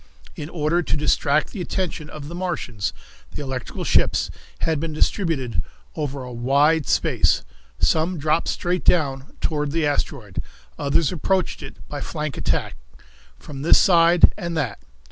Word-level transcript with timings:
In 0.35 0.49
order 0.49 0.81
to 0.81 0.97
distract 0.97 1.51
the 1.51 1.61
attention 1.61 2.09
of 2.09 2.27
the 2.27 2.33
Martians, 2.33 2.91
the 3.29 3.43
electrical 3.43 3.83
ships 3.83 4.31
had 4.61 4.79
been 4.79 4.93
distributed 4.93 5.61
over 5.95 6.23
a 6.23 6.33
wide 6.33 6.87
space. 6.87 7.43
Some 7.77 8.17
dropped 8.17 8.47
straight 8.47 8.83
down 8.83 9.35
toward 9.41 9.69
the 9.71 9.85
asteroid; 9.85 10.41
others 10.75 11.11
approached 11.11 11.61
it 11.61 11.87
by 11.87 12.01
flank 12.01 12.35
attack, 12.35 12.77
from 13.37 13.61
this 13.61 13.77
side 13.77 14.33
and 14.39 14.57
that. 14.57 14.79